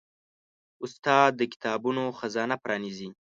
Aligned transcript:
استاد 0.83 1.31
د 1.39 1.41
کتابونو 1.53 2.03
خزانه 2.19 2.55
پرانیزي. 2.63 3.09